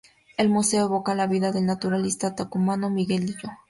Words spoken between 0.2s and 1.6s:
El Museo evoca la vida